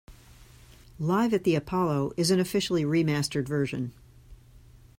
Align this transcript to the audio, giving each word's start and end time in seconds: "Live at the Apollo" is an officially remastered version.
"Live 0.97 1.31
at 1.31 1.43
the 1.43 1.53
Apollo" 1.53 2.13
is 2.17 2.31
an 2.31 2.39
officially 2.39 2.83
remastered 2.83 3.47
version. 3.47 3.93